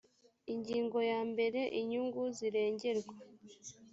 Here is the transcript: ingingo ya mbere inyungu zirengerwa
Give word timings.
ingingo 0.53 0.97
ya 1.11 1.19
mbere 1.31 1.61
inyungu 1.79 2.21
zirengerwa 2.37 3.15